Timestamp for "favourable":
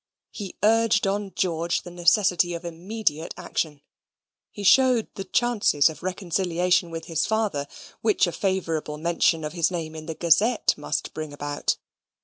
8.31-8.97